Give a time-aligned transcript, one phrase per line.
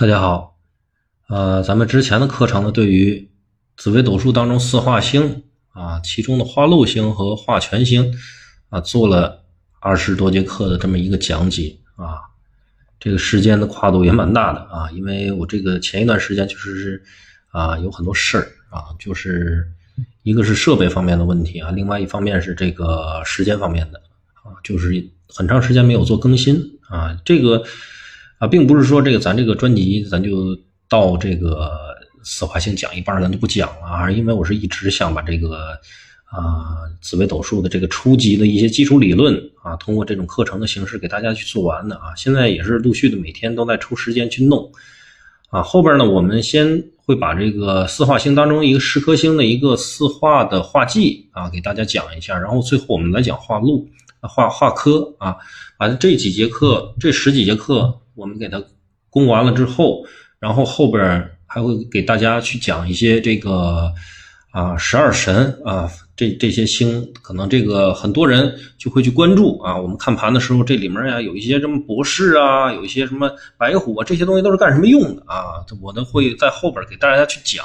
[0.00, 0.56] 大家好，
[1.28, 3.32] 呃，咱们之前的课程呢，对于
[3.76, 8.14] 紫微斗数当中四化星啊，其中的化禄星和化权星
[8.68, 9.42] 啊，做了
[9.80, 12.14] 二十多节课的这么一个讲解啊，
[13.00, 17.02] 这个时间的跨度也蛮大的啊，因为我这个前一段时间确实是
[17.50, 19.66] 啊，有很多事儿啊，就是
[20.22, 24.00] 一个是设备方面的问题啊，另外一方面是这个时间方面的
[24.44, 27.64] 啊，就是很长时间没有做更新啊，这个。
[28.38, 30.56] 啊，并不是说这个咱这个专辑咱就
[30.88, 31.70] 到这个
[32.22, 35.76] 四化星讲一半咱就不讲了啊，因为我是一直想把这个
[36.24, 42.14] 啊紫微斗数的这个初级的一些基础理论啊，通过这种课程的形式给大家去做完的啊。
[42.16, 44.70] 现在也是陆续的每天都在抽时间去弄
[45.50, 45.60] 啊。
[45.62, 53.88] 后边呢，我们先会把这个四化星当中一个十颗星的一个四化的化忌啊给大家讲一下，然后最后我们来讲化禄、
[54.20, 55.36] 化化科啊，
[55.76, 57.98] 把这几节课这十几节课。
[58.18, 58.60] 我们给它
[59.08, 60.04] 攻完了之后，
[60.40, 63.92] 然后后边还会给大家去讲一些这个
[64.50, 69.76] 啊十二神啊这这些星，可能这个很多人就会去关注啊。
[69.78, 75.64] 我们看盘的时候，这里面呀有一些什么博士啊，有一些什么白虎啊，这些东西都是干什么用的啊？
[75.80, 77.64] 我呢会在后边给大家去讲。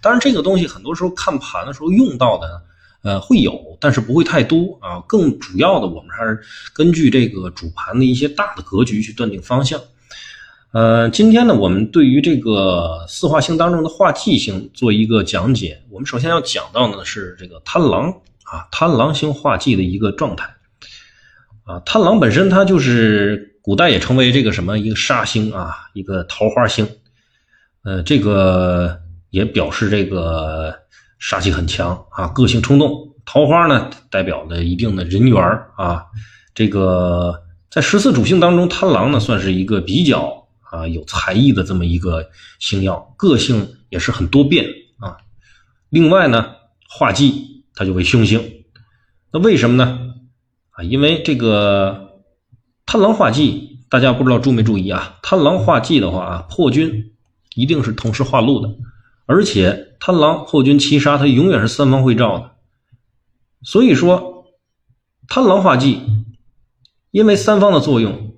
[0.00, 2.62] 当然，这个东西很多时候看盘的时候用到的，
[3.02, 4.98] 呃，会有，但是不会太多啊。
[5.06, 6.40] 更主要的，我们还是
[6.72, 9.78] 根据这个主盘的一些大的格局去断定方向。
[10.72, 15.82] 呃，今天呢，我们对于这个四化星当中的化忌星做一个讲解。
[15.90, 18.08] 我们首先要讲到的是这个贪狼
[18.44, 20.48] 啊，贪狼星化忌的一个状态
[21.64, 21.80] 啊。
[21.80, 26.88] 贪狼本身它就是古代也称为这个什么一个杀星啊，一个桃花星。
[27.82, 28.96] 呃，这个
[29.30, 30.72] 也表示这个
[31.18, 33.12] 杀气很强啊，个性冲动。
[33.24, 35.42] 桃花呢，代表了一定的人缘
[35.76, 36.04] 啊。
[36.54, 40.39] 这个在十四主星当中，贪狼呢算是一个比较。
[40.70, 44.66] 啊，有才艺的这么一个星耀，个性也是很多变
[44.98, 45.16] 啊。
[45.88, 46.54] 另外呢，
[46.88, 48.64] 化忌它就为凶星，
[49.32, 50.14] 那为什么呢？
[50.70, 52.22] 啊，因为这个
[52.86, 55.18] 贪狼化忌，大家不知道注没注意啊？
[55.22, 57.12] 贪狼化忌的话啊，破军
[57.56, 58.72] 一定是同时化禄的，
[59.26, 62.52] 而且贪狼破军七杀，它永远是三方会照的。
[63.62, 64.46] 所以说，
[65.26, 66.00] 贪狼化忌，
[67.10, 68.29] 因为三方的作用。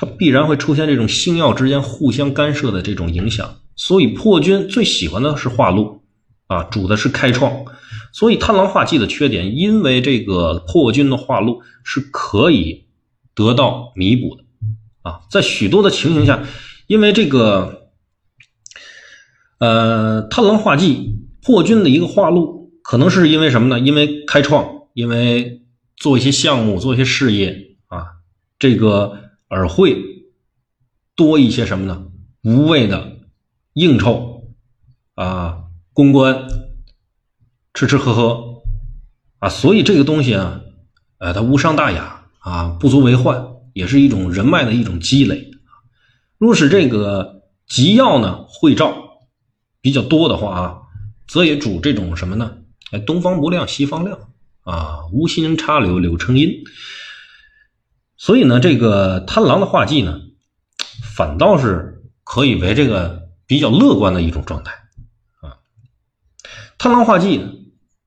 [0.00, 6.02] 它必然会出现这种星耀之间互相干涉的这种影响，所以破军最喜欢的是化禄，
[6.46, 7.64] 啊，主的是开创，
[8.12, 12.86] 所以贪狼化忌的缺点，因为这个破军的化禄是可以
[13.34, 14.44] 得到弥补的，
[15.02, 16.44] 啊，在许多的情形下，
[16.86, 17.90] 因为这个，
[19.58, 23.80] 呃，贪狼化忌破军的一个化禄，可能是因为什么呢？
[23.80, 25.62] 因为开创，因为
[25.96, 28.06] 做一些项目，做一些事业，啊，
[28.60, 29.24] 这个。
[29.48, 29.96] 而会
[31.16, 32.06] 多一些什么呢？
[32.42, 33.18] 无谓的
[33.72, 34.54] 应酬
[35.14, 36.46] 啊，公关，
[37.74, 38.62] 吃吃喝喝
[39.38, 40.60] 啊，所以这个东西啊，
[41.18, 45.50] 呃，它无伤大雅啊，不足为患，也是一种人脉的一种积累。
[46.38, 48.94] 若是这个吉曜呢，会照
[49.80, 50.78] 比较多的话啊，
[51.26, 52.58] 则也主这种什么呢？
[52.92, 54.18] 哎，东方不亮西方亮
[54.62, 56.52] 啊，无心插柳柳成荫。
[58.20, 60.20] 所以呢，这个贪狼的画技呢，
[61.14, 64.72] 反倒是可以为这个比较乐观的一种状态
[65.40, 65.54] 啊。
[66.78, 67.48] 贪狼画技呢，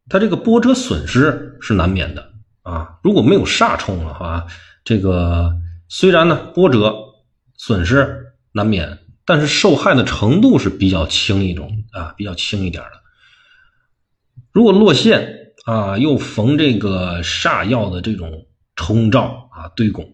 [0.09, 2.99] 它这个波折损失是难免的啊。
[3.03, 4.45] 如果没有煞冲的话，
[4.83, 5.53] 这个
[5.88, 6.93] 虽然呢波折
[7.55, 12.91] 损失难免，但是受害的程度是比较轻一种啊，比较轻一点的。
[14.51, 18.45] 如果落线啊，又逢这个煞药的这种。
[18.75, 20.13] 冲照啊，对拱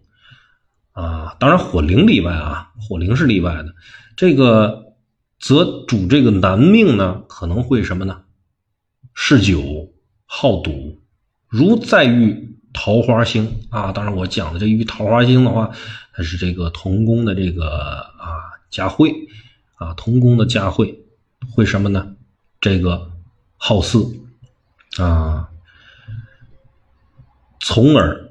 [0.92, 3.74] 啊，当然火灵例外啊，火灵是例外的。
[4.16, 4.96] 这个
[5.40, 8.24] 则主这个男命呢，可能会什么呢？
[9.14, 9.94] 嗜酒
[10.26, 11.00] 好赌，
[11.48, 13.92] 如再遇桃花星啊。
[13.92, 15.72] 当然，我讲的这遇桃花星的话，
[16.14, 19.14] 它是这个同宫的这个啊佳慧
[19.76, 21.06] 啊，同宫的佳慧
[21.52, 22.16] 会什么呢？
[22.60, 23.12] 这个
[23.56, 24.00] 好色
[24.98, 25.50] 啊，
[27.60, 28.27] 从而。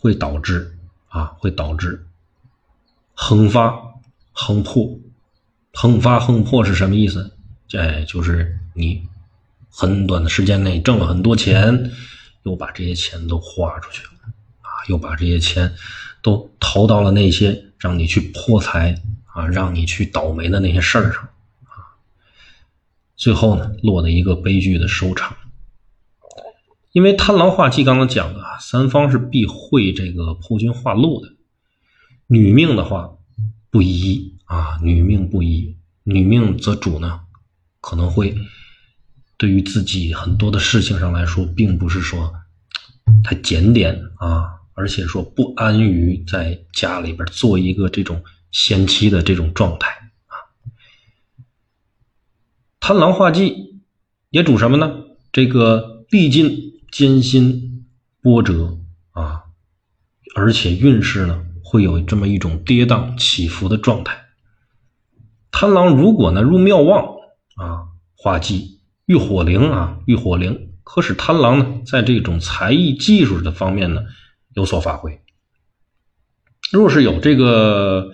[0.00, 0.76] 会导致
[1.08, 2.06] 啊，会导致
[3.12, 3.78] 横发
[4.32, 4.98] 横破，
[5.74, 7.36] 横发横破是什么意思？
[7.74, 9.06] 哎，就是你
[9.68, 11.92] 很短的时间内挣了很多钱，
[12.44, 14.10] 又把这些钱都花出去了
[14.62, 15.72] 啊，又把这些钱
[16.22, 18.94] 都投到了那些让你去破财
[19.26, 21.22] 啊，让你去倒霉的那些事儿上
[21.64, 21.92] 啊，
[23.16, 25.36] 最后呢，落得一个悲剧的收场。
[26.92, 31.32] 因为贪狼化忌，刚刚讲的啊，三方是必会这个破军化禄的。
[32.26, 33.16] 女命的话
[33.70, 37.20] 不宜啊，女命不宜，女命则主呢，
[37.80, 38.36] 可能会
[39.36, 42.32] 对于自己很多的事情上来说，并不是说
[43.22, 49.90] 太检点啊，而且说不安于在家里边做一个这种贤妻的这种状态
[50.26, 50.34] 啊。
[52.80, 53.80] 贪狼化忌
[54.30, 55.04] 也主什么呢？
[55.32, 57.86] 这个历尽艰辛
[58.20, 58.78] 波折
[59.12, 59.44] 啊，
[60.34, 64.26] 而且运势呢会有这么一种跌宕起伏的状态。
[65.50, 67.16] 贪狼如果呢入庙旺
[67.56, 74.02] 啊，化忌遇火灵啊，遇火灵，可使贪狼呢在这种才艺技术的方面呢
[74.54, 75.20] 有所发挥。
[76.72, 78.12] 若是有这个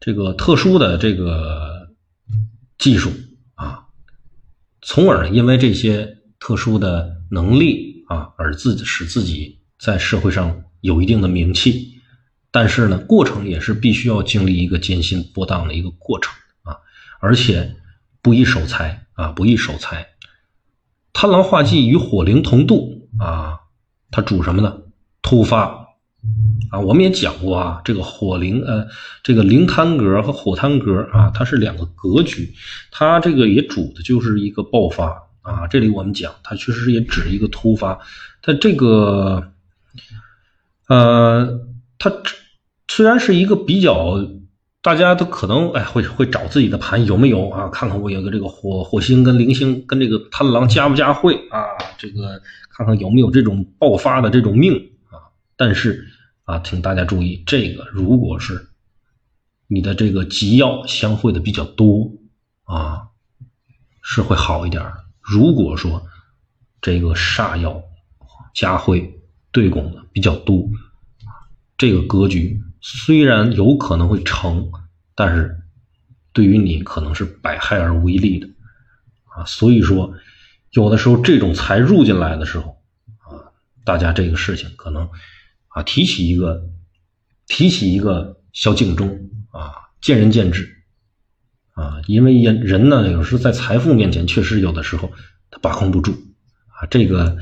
[0.00, 1.88] 这个特殊的这个
[2.76, 3.10] 技术
[3.54, 3.86] 啊，
[4.82, 12.00] 从而因为这些特殊的能力啊而自己使自己在社会上有一定的名气，
[12.50, 16.76] 但是呢过程也是必须要经历一个艰辛波荡的一个过程啊。
[17.20, 17.76] 而且
[18.22, 20.06] 不易守财啊，不易守财。
[21.12, 23.60] 贪狼化忌与火灵同度啊，
[24.10, 24.78] 它主什么呢？
[25.22, 25.86] 突发
[26.70, 28.86] 啊，我们也讲过啊，这个火灵呃，
[29.22, 32.54] 这个灵贪格和火贪格啊，它是两个格局，
[32.90, 35.66] 它这个也主的就是一个爆发啊。
[35.68, 37.98] 这里我们讲，它确实也指一个突发。
[38.42, 39.52] 它这个
[40.88, 41.60] 呃，
[41.98, 42.12] 它
[42.88, 44.18] 虽然是一个比较。
[44.82, 47.68] 大家都可能哎会会找自己的盘有没有啊？
[47.70, 51.58] 看看我有个这个火火星跟零星跟这个贪狼加不加会啊？
[51.98, 52.40] 这个
[52.70, 54.76] 看看有没有这种爆发的这种命
[55.10, 55.18] 啊？
[55.56, 56.06] 但是
[56.44, 58.68] 啊，请大家注意，这个如果是
[59.66, 62.12] 你的这个吉曜相会的比较多
[62.62, 63.08] 啊，
[64.02, 64.84] 是会好一点。
[65.28, 66.06] 如果说
[66.80, 67.82] 这个煞曜
[68.54, 69.20] 加会
[69.50, 70.68] 对拱的比较多，
[71.76, 72.62] 这个格局。
[72.80, 74.70] 虽然有可能会成，
[75.16, 75.60] 但是
[76.32, 78.48] 对于你可能是百害而无一利的
[79.24, 79.44] 啊。
[79.44, 80.14] 所以说，
[80.70, 82.80] 有的时候这种财入进来的时候
[83.18, 83.50] 啊，
[83.84, 85.10] 大家这个事情可能
[85.66, 86.68] 啊提起一个
[87.48, 89.08] 提起一个小警钟
[89.50, 90.75] 啊，见仁见智
[91.76, 92.02] 啊。
[92.08, 95.08] 因为人人呢，有时在财富面前，确实有的时候
[95.50, 96.10] 他把控不住
[96.68, 96.84] 啊。
[96.90, 97.38] 这个。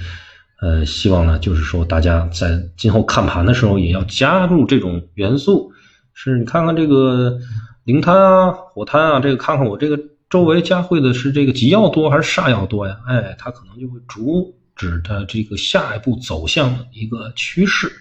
[0.60, 5.70] 呃，希望呢，就是说大家在今后看盘的时候，也要加入这种元素，
[6.14, 7.38] 是你看看这个
[7.82, 10.00] 灵贪啊、火贪啊，这个看看我这个
[10.30, 12.98] 周围加会的是这个吉曜多还是煞曜多呀？
[13.06, 17.92] 哎，它可能就会阻止的这个下一步走向的一个趋势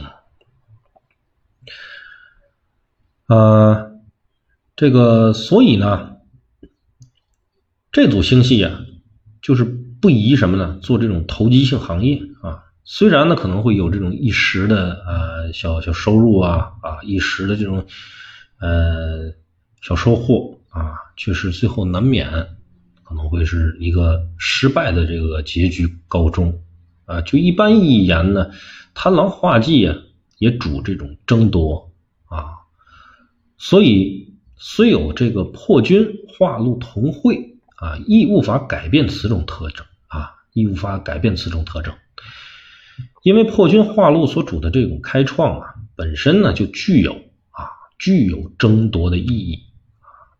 [0.00, 0.16] 啊。
[3.26, 3.87] 呃，
[4.78, 6.12] 这个所以呢，
[7.90, 8.80] 这组星系啊，
[9.42, 9.84] 就是。
[10.00, 10.78] 不宜什么呢？
[10.80, 17.84] 做这种投机性行业啊，虽然呢可能会有这种一时的呃小小收入啊啊一时的这种
[18.60, 19.32] 呃
[19.82, 22.30] 小收获啊，确实最后难免
[23.02, 26.62] 可能会是一个失败的这个结局告终
[27.04, 27.20] 啊。
[27.22, 28.52] 就一般意义言呢，
[28.94, 29.96] 贪狼化忌啊
[30.38, 31.90] 也主这种争夺
[32.26, 32.54] 啊，
[33.56, 34.27] 所以
[34.58, 37.54] 虽有这个破军化禄同会。
[37.80, 41.94] 啊，亦无法改变此种特征啊，亦无法改变此种特征，
[43.22, 47.12] 因为破军化禄所主的这种开创啊，本身呢就具有
[47.50, 49.62] 啊具有争夺的意义。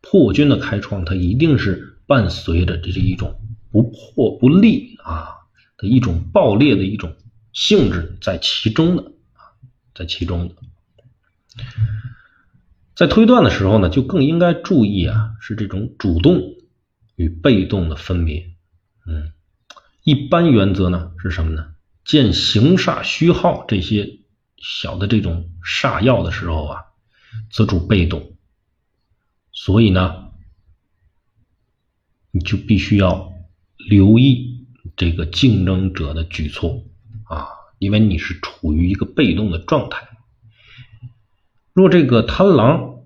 [0.01, 5.29] 破军的开创，它一定是伴随着这是一种不破不立啊
[5.77, 7.15] 的一种爆裂的一种
[7.53, 9.55] 性质在其中的啊，
[9.95, 10.55] 在其中的，
[12.99, 16.57] 在推断的时候呢，就更应该注意啊，是这种主动。
[17.15, 18.53] 与被动的分别，
[19.05, 19.33] 嗯，
[20.05, 21.75] 一般原则呢是什么呢？
[22.05, 24.21] 见行煞虚耗这些
[24.57, 26.85] 小的这种煞药的时候啊，
[27.51, 28.37] 则主被动，
[29.51, 30.29] 所以呢，
[32.31, 33.33] 你就必须要
[33.77, 36.85] 留意这个竞争者的举措
[37.25, 37.49] 啊，
[37.81, 40.09] 因为你是处于一个被动的状态。
[41.79, 43.05] 若这个贪狼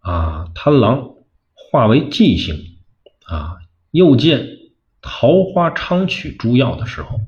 [0.00, 1.14] 啊，贪狼
[1.54, 2.76] 化为忌星。
[3.24, 3.56] 啊，
[3.92, 4.46] 又见
[5.00, 7.22] 桃花昌曲诸药的时候，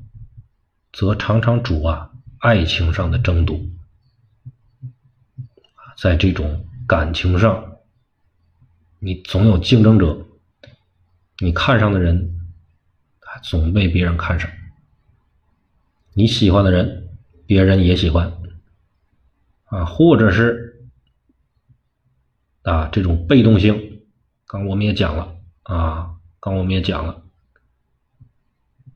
[0.91, 3.59] 则常常主啊爱情上的争夺。
[5.97, 7.77] 在这种感情上，
[8.99, 10.27] 你总有竞争者，
[11.39, 12.39] 你看上的人，
[13.41, 14.47] 总被别人看上；
[16.13, 17.09] 你喜欢的人，
[17.47, 18.31] 别人也喜欢。
[19.65, 20.69] 啊，或者是
[22.63, 24.01] 啊这种被动性，
[24.47, 25.35] 刚我们也讲了。
[25.63, 27.23] 啊，刚我们也讲了，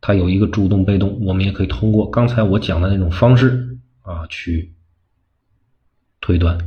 [0.02, 4.74] 它有一个主动被动，我们也可以通过刚才我讲的那种方式啊去
[6.20, 6.58] 推断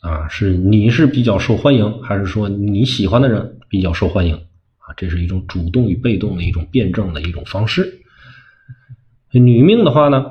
[0.00, 4.34] 啊，是你是比较受欢迎，还是说你喜欢的人比较受欢迎
[4.78, 4.94] 啊？
[4.96, 8.00] 这是一种主动与被动的一种辩证的一种方式。
[9.30, 10.24] 女命的话呢，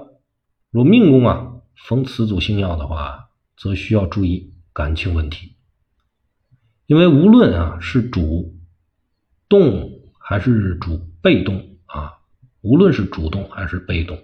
[0.72, 5.54] 若命宫啊逢此组星耀的话，则需要注意感情问题，
[6.90, 8.58] 因为无论啊是主
[9.48, 12.14] 动还是主被动啊，
[12.62, 14.20] 无论是主动还是被动，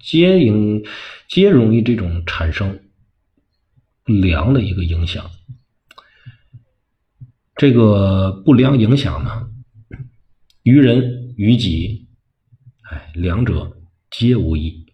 [0.00, 0.82] 皆应
[1.28, 2.80] 皆容易这种产生
[4.02, 5.30] 不良的一个影响。
[7.54, 9.48] 这个不良影响呢，
[10.64, 12.08] 于人于己，
[12.90, 13.76] 哎，两者。
[14.10, 14.92] 皆无益，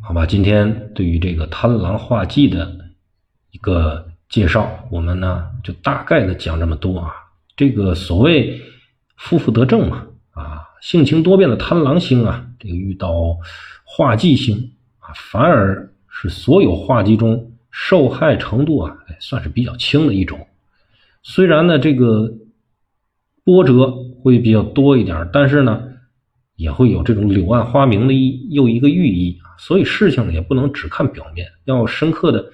[0.00, 0.24] 好吧？
[0.24, 2.92] 今天对于这个贪狼化忌的
[3.50, 7.12] 一个介绍，我们呢就大概的讲这么多啊。
[7.56, 8.60] 这个所谓
[9.16, 13.36] 负负得正嘛，啊，性情多变的贪狼星啊，这个遇到
[13.84, 20.46] 化忌星啊，反而是所有化忌中受害程度啊，算是比较轻的一种。
[21.22, 22.32] 虽然呢，这个
[23.44, 23.90] 波折
[24.22, 25.82] 会比较多一点，但是呢。
[26.56, 32.50] 也会有这种柳暗花明的一又一个寓意啊，所以事情呢也不能只看表面，要深刻的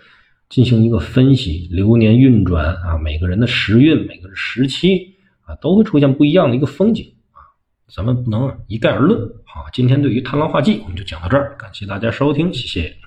[0.52, 1.66] 进行一个分析。
[1.71, 5.14] 流年运转啊，每个人的时运、每个时期
[5.47, 7.40] 啊，都会出现不一样的一个风景啊，
[7.88, 9.18] 咱们不能一概而论。
[9.44, 13.01] 啊，今天对于贪狼化忌，我们就讲到这儿，感谢大家收听，谢谢。